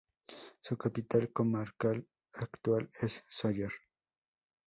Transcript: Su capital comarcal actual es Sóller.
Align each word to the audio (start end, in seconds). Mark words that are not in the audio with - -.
Su 0.61 0.79
capital 0.79 1.31
comarcal 1.31 2.07
actual 2.33 2.89
es 3.01 3.23
Sóller. 3.29 3.69